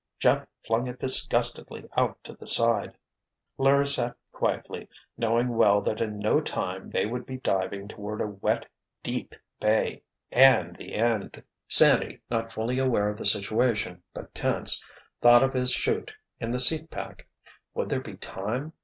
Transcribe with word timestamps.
Jeff 0.17 0.47
flung 0.65 0.87
it 0.87 0.97
disgustedly 0.97 1.87
out 1.95 2.17
to 2.23 2.33
the 2.33 2.47
side. 2.47 2.97
Larry 3.59 3.85
sat 3.85 4.15
quietly, 4.31 4.89
knowing 5.15 5.49
well 5.49 5.79
that 5.81 6.01
in 6.01 6.17
no 6.17 6.39
time 6.41 6.89
they 6.89 7.05
would 7.05 7.23
be 7.23 7.37
diving 7.37 7.87
toward 7.87 8.19
a 8.19 8.25
wet, 8.25 8.65
deep 9.03 9.35
bay—and 9.59 10.75
the 10.77 10.95
end! 10.95 11.43
Sandy, 11.67 12.19
not 12.31 12.51
fully 12.51 12.79
aware 12.79 13.09
of 13.09 13.17
the 13.19 13.25
situation, 13.25 14.01
but 14.11 14.33
tense, 14.33 14.83
thought 15.21 15.43
of 15.43 15.53
his 15.53 15.71
'chute, 15.71 16.11
in 16.39 16.49
the 16.49 16.59
seat 16.59 16.89
pack. 16.89 17.27
Would 17.75 17.89
there 17.89 18.01
be 18.01 18.17
time? 18.17 18.73